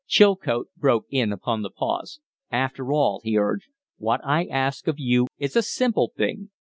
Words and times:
Chilcote 0.07 0.69
broke 0.75 1.05
in 1.11 1.31
upon 1.31 1.61
the 1.61 1.69
pause. 1.69 2.19
"After 2.49 2.91
all," 2.91 3.21
he 3.23 3.37
urged, 3.37 3.67
"what 3.97 4.19
I 4.25 4.45
ask 4.45 4.87
of 4.87 4.95
you 4.97 5.27
is 5.37 5.55
a 5.55 5.61
simple 5.61 6.11
thing. 6.17 6.49